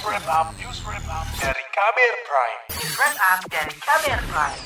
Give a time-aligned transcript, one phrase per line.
[0.00, 0.56] Wrap
[1.36, 2.60] dari Kamer Prime.
[3.52, 4.60] Dari Kamer Prime.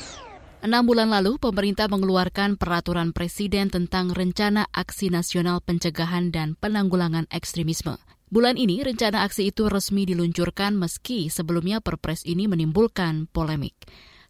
[0.63, 7.99] Enam bulan lalu, pemerintah mengeluarkan peraturan presiden tentang rencana aksi nasional pencegahan dan penanggulangan ekstremisme.
[8.31, 13.75] Bulan ini, rencana aksi itu resmi diluncurkan meski sebelumnya perpres ini menimbulkan polemik.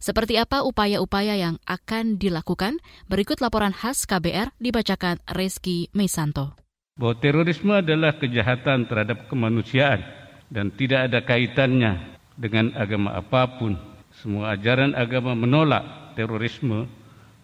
[0.01, 2.81] Seperti apa upaya-upaya yang akan dilakukan?
[3.05, 6.57] Berikut laporan khas KBR dibacakan Reski Mesanto.
[6.97, 13.77] Bahwa terorisme adalah kejahatan terhadap kemanusiaan dan tidak ada kaitannya dengan agama apa pun.
[14.15, 16.87] Semua ajaran agama menolak terorisme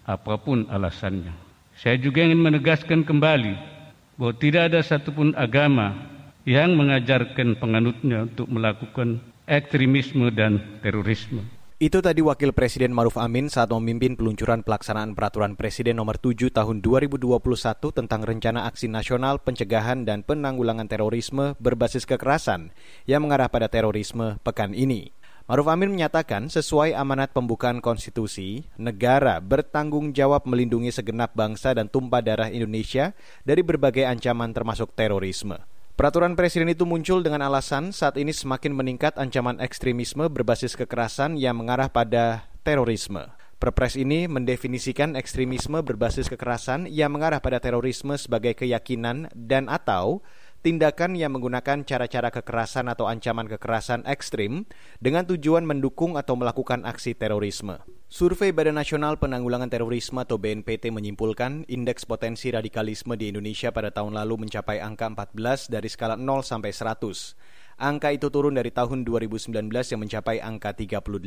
[0.07, 1.35] apa pun alasannya.
[1.75, 3.53] Saya juga ingin menegaskan kembali
[4.15, 5.97] bahwa tidak ada satupun agama
[6.47, 11.43] yang mengajarkan penganutnya untuk melakukan ekstremisme dan terorisme.
[11.81, 16.77] Itu tadi Wakil Presiden Maruf Amin saat memimpin peluncuran pelaksanaan Peraturan Presiden Nomor 7 Tahun
[16.77, 17.25] 2021
[17.89, 22.69] tentang Rencana Aksi Nasional Pencegahan dan Penanggulangan Terorisme berbasis kekerasan
[23.09, 25.09] yang mengarah pada terorisme pekan ini.
[25.49, 32.21] Maruf Amin menyatakan sesuai amanat pembukaan konstitusi, negara bertanggung jawab melindungi segenap bangsa dan tumpah
[32.21, 35.70] darah Indonesia dari berbagai ancaman termasuk terorisme.
[35.91, 41.59] Peraturan presiden itu muncul dengan alasan saat ini semakin meningkat ancaman ekstremisme berbasis kekerasan yang
[41.59, 43.27] mengarah pada terorisme.
[43.61, 50.25] Perpres ini mendefinisikan ekstremisme berbasis kekerasan yang mengarah pada terorisme sebagai keyakinan dan atau
[50.61, 54.69] tindakan yang menggunakan cara-cara kekerasan atau ancaman kekerasan ekstrim
[55.01, 57.81] dengan tujuan mendukung atau melakukan aksi terorisme.
[58.11, 64.19] Survei Badan Nasional Penanggulangan Terorisme atau BNPT menyimpulkan indeks potensi radikalisme di Indonesia pada tahun
[64.19, 67.81] lalu mencapai angka 14 dari skala 0 sampai 100.
[67.81, 71.17] Angka itu turun dari tahun 2019 yang mencapai angka 38.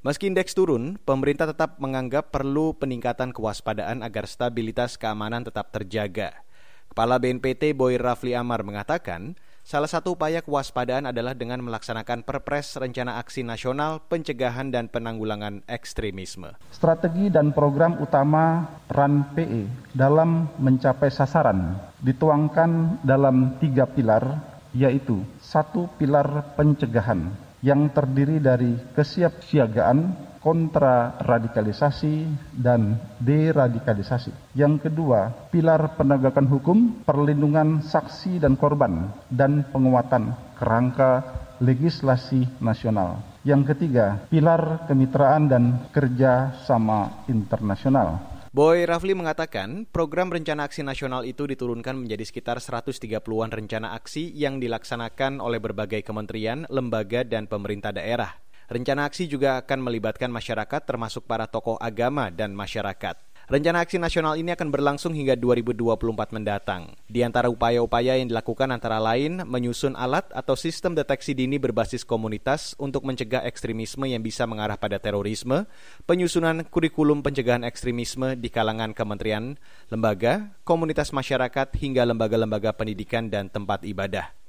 [0.00, 6.44] Meski indeks turun, pemerintah tetap menganggap perlu peningkatan kewaspadaan agar stabilitas keamanan tetap terjaga.
[6.90, 13.22] Kepala BNPT Boy Rafli Amar mengatakan, salah satu upaya kewaspadaan adalah dengan melaksanakan Perpres Rencana
[13.22, 16.58] Aksi Nasional Pencegahan dan Penanggulangan Ekstremisme.
[16.74, 24.42] Strategi dan program utama RAN PE dalam mencapai sasaran dituangkan dalam tiga pilar,
[24.74, 32.24] yaitu satu pilar pencegahan yang terdiri dari kesiapsiagaan kontra radikalisasi
[32.56, 34.56] dan deradikalisasi.
[34.56, 41.24] Yang kedua, pilar penegakan hukum, perlindungan saksi dan korban, dan penguatan kerangka
[41.60, 43.20] legislasi nasional.
[43.44, 48.29] Yang ketiga, pilar kemitraan dan kerja sama internasional.
[48.50, 54.58] Boy Rafli mengatakan, program rencana aksi nasional itu diturunkan menjadi sekitar 130-an rencana aksi yang
[54.58, 58.42] dilaksanakan oleh berbagai kementerian, lembaga, dan pemerintah daerah.
[58.66, 63.29] Rencana aksi juga akan melibatkan masyarakat termasuk para tokoh agama dan masyarakat.
[63.50, 66.94] Rencana aksi nasional ini akan berlangsung hingga 2024 mendatang.
[67.10, 72.78] Di antara upaya-upaya yang dilakukan antara lain menyusun alat atau sistem deteksi dini berbasis komunitas
[72.78, 75.66] untuk mencegah ekstremisme yang bisa mengarah pada terorisme,
[76.06, 79.58] penyusunan kurikulum pencegahan ekstremisme di kalangan kementerian,
[79.90, 84.39] lembaga, komunitas masyarakat hingga lembaga-lembaga pendidikan dan tempat ibadah.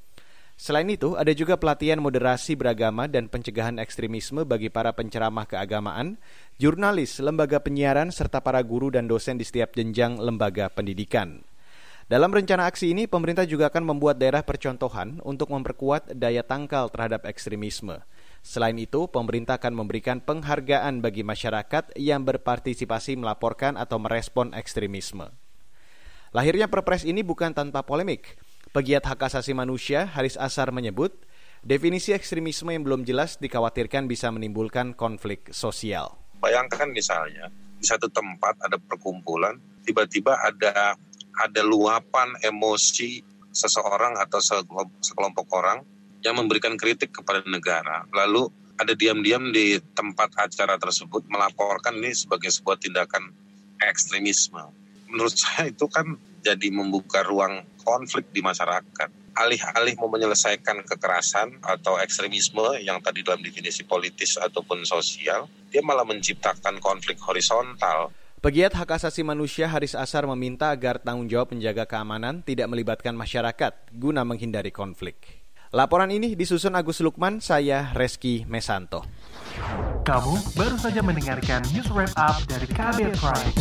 [0.59, 6.21] Selain itu, ada juga pelatihan moderasi beragama dan pencegahan ekstremisme bagi para penceramah keagamaan,
[6.61, 11.41] jurnalis, lembaga penyiaran, serta para guru dan dosen di setiap jenjang lembaga pendidikan.
[12.11, 17.23] Dalam rencana aksi ini, pemerintah juga akan membuat daerah percontohan untuk memperkuat daya tangkal terhadap
[17.23, 18.03] ekstremisme.
[18.43, 25.31] Selain itu, pemerintah akan memberikan penghargaan bagi masyarakat yang berpartisipasi melaporkan atau merespon ekstremisme.
[26.35, 28.35] Lahirnya perpres ini bukan tanpa polemik.
[28.71, 31.11] Pegiat hak asasi manusia Haris Asar menyebut,
[31.59, 36.15] definisi ekstremisme yang belum jelas dikhawatirkan bisa menimbulkan konflik sosial.
[36.39, 40.95] Bayangkan misalnya di satu tempat ada perkumpulan, tiba-tiba ada
[41.43, 43.19] ada luapan emosi
[43.51, 44.39] seseorang atau
[45.03, 45.83] sekelompok orang
[46.23, 48.07] yang memberikan kritik kepada negara.
[48.15, 48.47] Lalu
[48.79, 53.35] ada diam-diam di tempat acara tersebut melaporkan ini sebagai sebuah tindakan
[53.83, 54.63] ekstremisme.
[55.11, 59.09] Menurut saya itu kan jadi membuka ruang konflik di masyarakat.
[59.31, 66.03] Alih-alih mau menyelesaikan kekerasan atau ekstremisme yang tadi dalam definisi politis ataupun sosial, dia malah
[66.03, 68.11] menciptakan konflik horizontal.
[68.41, 73.93] Pegiat hak asasi manusia Haris Asar meminta agar tanggung jawab menjaga keamanan tidak melibatkan masyarakat
[73.93, 75.45] guna menghindari konflik.
[75.71, 79.07] Laporan ini disusun Agus Lukman, saya Reski Mesanto.
[80.03, 83.55] Kamu baru saja mendengarkan news wrap up dari Kabel Prime.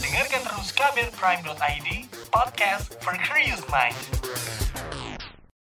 [0.00, 1.88] Dengarkan terus kabelprime.id,
[2.32, 3.92] podcast for curious mind.